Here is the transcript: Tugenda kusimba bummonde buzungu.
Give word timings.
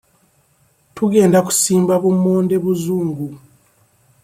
Tugenda 0.95 1.39
kusimba 1.47 1.93
bummonde 2.03 2.55
buzungu. 2.63 3.27